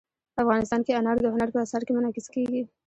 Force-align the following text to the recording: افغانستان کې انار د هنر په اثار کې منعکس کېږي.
افغانستان 0.41 0.81
کې 0.85 0.97
انار 0.99 1.17
د 1.21 1.25
هنر 1.33 1.49
په 1.53 1.59
اثار 1.65 1.81
کې 1.85 1.95
منعکس 1.97 2.27
کېږي. 2.33 2.61